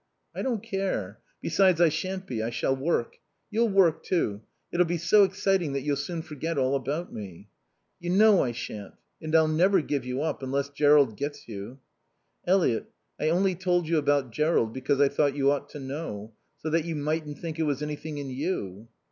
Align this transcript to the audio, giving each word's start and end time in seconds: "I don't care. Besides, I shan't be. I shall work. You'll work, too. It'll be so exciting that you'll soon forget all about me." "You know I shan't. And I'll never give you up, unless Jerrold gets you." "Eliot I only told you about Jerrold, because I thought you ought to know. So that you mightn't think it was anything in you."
"I 0.33 0.41
don't 0.41 0.63
care. 0.63 1.19
Besides, 1.43 1.79
I 1.79 1.89
shan't 1.89 2.25
be. 2.25 2.41
I 2.41 2.49
shall 2.49 2.75
work. 2.75 3.19
You'll 3.51 3.69
work, 3.69 4.01
too. 4.03 4.41
It'll 4.71 4.87
be 4.87 4.97
so 4.97 5.23
exciting 5.23 5.73
that 5.73 5.81
you'll 5.81 5.95
soon 5.95 6.23
forget 6.23 6.57
all 6.57 6.75
about 6.75 7.13
me." 7.13 7.49
"You 7.99 8.09
know 8.09 8.41
I 8.43 8.51
shan't. 8.51 8.95
And 9.21 9.35
I'll 9.35 9.47
never 9.47 9.79
give 9.79 10.03
you 10.03 10.23
up, 10.23 10.41
unless 10.41 10.69
Jerrold 10.69 11.17
gets 11.17 11.47
you." 11.47 11.81
"Eliot 12.47 12.89
I 13.19 13.29
only 13.29 13.53
told 13.53 13.87
you 13.87 13.99
about 13.99 14.31
Jerrold, 14.31 14.73
because 14.73 14.99
I 14.99 15.07
thought 15.07 15.35
you 15.35 15.51
ought 15.51 15.69
to 15.69 15.79
know. 15.79 16.33
So 16.57 16.71
that 16.71 16.83
you 16.85 16.95
mightn't 16.95 17.37
think 17.37 17.59
it 17.59 17.63
was 17.69 17.83
anything 17.83 18.17
in 18.17 18.31
you." 18.31 18.87